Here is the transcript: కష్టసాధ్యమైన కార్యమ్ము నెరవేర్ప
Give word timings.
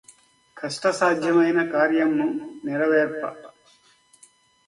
కష్టసాధ్యమైన 0.57 1.59
కార్యమ్ము 1.71 2.27
నెరవేర్ప 2.65 3.21